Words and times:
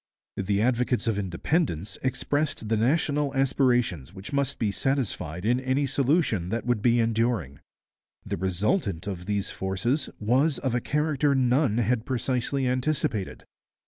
The 0.37 0.63
advocates 0.63 1.05
of 1.05 1.19
Independence 1.19 1.99
expressed 2.01 2.69
the 2.69 2.75
national 2.75 3.35
aspirations 3.35 4.15
which 4.15 4.33
must 4.33 4.57
be 4.57 4.71
satisfied 4.71 5.45
in 5.45 5.59
any 5.59 5.85
solution 5.85 6.49
that 6.49 6.65
would 6.65 6.81
be 6.81 6.99
enduring. 6.99 7.59
The 8.25 8.35
resultant 8.37 9.05
of 9.05 9.27
these 9.27 9.51
forces 9.51 10.09
was 10.19 10.57
of 10.57 10.73
a 10.73 10.81
character 10.81 11.35
none 11.35 11.77
had 11.77 12.07
precisely 12.07 12.65
anticipated. 12.67 13.43